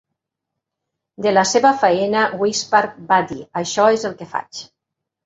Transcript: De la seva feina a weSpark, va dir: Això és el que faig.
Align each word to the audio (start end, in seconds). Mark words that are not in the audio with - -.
De 1.25 1.33
la 1.33 1.43
seva 1.49 1.73
feina 1.83 2.23
a 2.29 2.39
weSpark, 2.45 2.97
va 3.13 3.19
dir: 3.33 3.39
Això 3.63 3.87
és 3.99 4.07
el 4.11 4.17
que 4.23 4.29
faig. 4.33 4.65